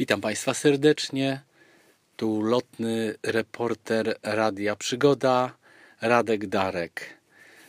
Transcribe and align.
Witam 0.00 0.20
Państwa 0.20 0.54
serdecznie. 0.54 1.40
Tu 2.16 2.42
lotny 2.42 3.14
reporter 3.22 4.18
Radia 4.22 4.76
Przygoda, 4.76 5.56
Radek 6.00 6.46
Darek. 6.46 7.06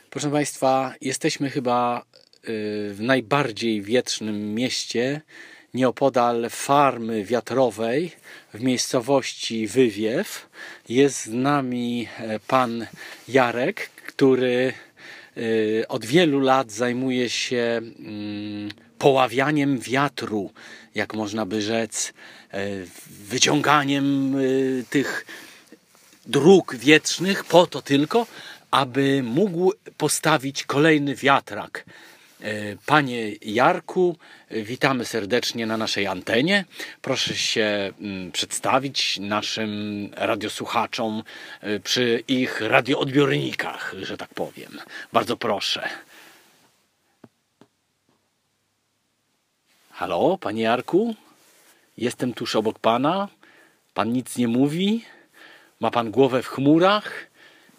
Proszę 0.10 0.31
Państwa, 0.31 0.94
jesteśmy 1.02 1.49
chyba 1.49 2.02
y, 2.02 2.04
w 2.94 2.97
najbardziej 2.99 3.81
wietrznym 3.81 4.55
mieście, 4.55 5.21
nieopodal 5.73 6.49
farmy 6.49 7.25
wiatrowej 7.25 8.12
w 8.54 8.61
miejscowości 8.61 9.68
Wywiew. 9.68 10.50
Jest 10.89 11.25
z 11.25 11.29
nami 11.29 12.07
e, 12.18 12.39
pan 12.39 12.88
Jarek, 13.27 13.89
który 14.07 14.73
y, 15.38 15.86
od 15.88 16.05
wielu 16.05 16.39
lat 16.39 16.71
zajmuje 16.71 17.29
się 17.29 17.82
mm, 18.00 18.70
poławianiem 19.02 19.79
wiatru, 19.79 20.52
jak 20.95 21.13
można 21.13 21.45
by 21.45 21.61
rzec, 21.61 22.13
e, 22.51 22.59
wyciąganiem 23.07 24.36
y, 24.39 24.86
tych 24.89 25.25
dróg 26.25 26.75
wietrznych 26.75 27.43
po 27.43 27.68
to 27.68 27.82
tylko, 27.82 28.28
aby 28.71 29.23
mógł 29.23 29.73
postawić 29.97 30.64
kolejny 30.64 31.15
wiatrak. 31.15 31.86
E, 32.42 32.75
Panie 32.86 33.31
Jarku, 33.42 34.17
e, 34.50 34.61
witamy 34.61 35.06
serdecznie 35.06 35.66
na 35.66 35.78
naszej 35.78 36.08
antenie. 36.08 36.66
Proszę 37.02 37.36
się 37.36 37.94
mm, 38.02 38.31
przedstawić 38.31 39.20
naszym 39.20 40.09
radiosłuchaczom 40.16 41.23
e, 41.61 41.80
przy 41.80 42.23
ich 42.28 42.61
radioodbiornikach, 42.61 43.95
że 44.02 44.17
tak 44.17 44.33
powiem. 44.33 44.80
Bardzo 45.14 45.38
proszę. 45.38 45.89
Halo, 50.02 50.38
panie 50.38 50.64
Jarku? 50.64 51.16
Jestem 51.97 52.33
tuż 52.33 52.55
obok 52.55 52.80
pana. 52.80 53.28
Pan 53.94 54.14
nic 54.14 54.38
nie 54.38 54.47
mówi. 54.47 55.05
Ma 55.80 55.92
pan 55.92 56.12
głowę 56.12 56.44
w 56.44 56.48
chmurach. 56.48 57.28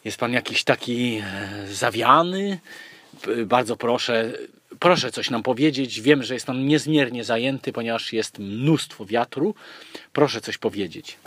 Jest 0.04 0.18
pan 0.18 0.32
jakiś 0.32 0.64
taki 0.64 1.22
e, 1.24 1.66
zawiany. 1.66 2.58
Bardzo 3.46 3.76
proszę, 3.76 4.32
proszę 4.78 5.12
coś 5.12 5.30
nam 5.30 5.42
powiedzieć. 5.42 6.00
Wiem, 6.00 6.22
że 6.22 6.34
jest 6.34 6.46
pan 6.46 6.66
niezmiernie 6.66 7.24
zajęty, 7.24 7.72
ponieważ 7.72 8.12
jest 8.12 8.38
mnóstwo 8.38 9.06
wiatru. 9.06 9.54
Proszę 10.12 10.40
coś 10.40 10.58
powiedzieć. 10.58 11.18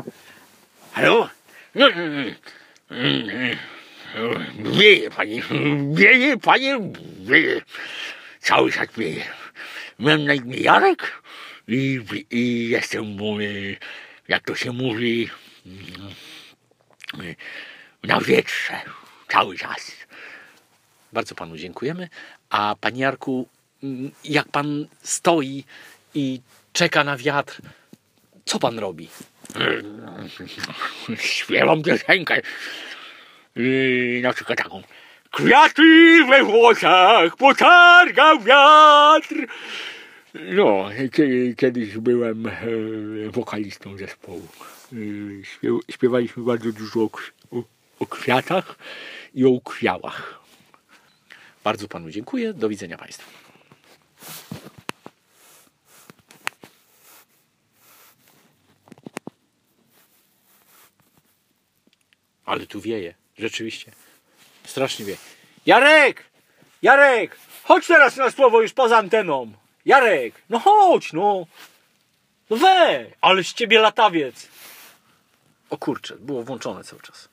Halo? 0.92 1.30
No, 1.76 1.88
mm, 1.90 2.36
mm, 2.90 3.58
Wieje, 4.60 5.10
panie, 5.10 5.42
wieje, 5.94 6.38
panie, 6.38 6.80
wieje. 7.20 7.62
Cały 8.40 8.72
czas 8.72 8.88
wieje. 8.98 9.24
Miałem 10.00 10.26
na 10.26 10.34
imię 10.34 10.58
Jarek 10.58 11.22
i, 11.68 12.02
i 12.32 12.70
jestem, 12.70 13.18
jak 14.28 14.44
to 14.44 14.56
się 14.56 14.72
mówi, 14.72 15.30
y, 17.20 17.36
na 18.04 18.22
wietrze 18.22 18.82
cały 19.28 19.58
czas. 19.58 19.92
Bardzo 21.14 21.36
panu 21.36 21.58
dziękujemy. 21.58 22.10
A 22.50 22.76
panie 22.82 23.02
Jarku, 23.02 23.48
mm, 23.84 24.12
jak 24.24 24.48
pan 24.50 24.88
stoi 25.02 25.64
i 26.14 26.42
czeka 26.74 27.04
na 27.04 27.18
wiatr, 27.18 27.62
co 28.46 28.60
pan 28.60 28.80
robi? 28.80 29.10
Śpiewam 31.20 31.84
piosenkę, 31.84 32.42
na 34.22 34.34
przykład 34.34 34.58
taką. 34.58 34.84
Kwiaty 35.36 36.24
we 36.30 36.44
włosach 36.44 37.38
potargał 37.38 38.40
wiatr. 38.40 39.36
No, 40.34 40.90
kie- 41.12 41.56
kiedyś 41.56 41.98
byłem 41.98 42.48
e, 42.48 42.52
wokalistą 43.32 43.98
zespołu. 43.98 44.48
Śpiew, 45.44 45.74
śpiewaliśmy 45.92 46.44
bardzo 46.44 46.72
dużo 46.72 47.00
o, 47.02 47.10
o, 47.52 47.64
o 48.00 48.06
kwiatach 48.06 48.76
i 49.34 49.46
o 49.46 49.62
kwiałach. 49.62 50.40
Bardzo 51.64 51.88
panu 51.88 52.10
dziękuję. 52.10 52.54
Do 52.54 52.70
widzenia 52.70 52.98
państwu. 52.98 53.30
Ale 62.46 62.68
tu 62.68 62.82
wieje, 62.82 63.14
rzeczywiście. 63.38 63.92
Strasznie 64.66 65.06
wieje. 65.06 65.18
Jarek! 65.66 66.24
Jarek! 66.82 67.38
Chodź 67.64 67.88
teraz 67.88 68.16
na 68.16 68.32
słowo 68.32 68.62
już 68.62 68.74
poza 68.74 68.98
anteną. 68.98 69.52
Jarek! 69.86 70.34
No 70.50 70.60
chodź, 70.60 71.14
no. 71.14 71.46
No 72.50 72.58
we! 72.58 73.06
Ale 73.22 73.44
z 73.44 73.54
ciebie 73.54 73.80
latawiec. 73.80 74.48
O 75.70 75.78
kurczę, 75.78 76.16
było 76.20 76.44
włączone 76.44 76.84
cały 76.84 77.02
czas. 77.02 77.30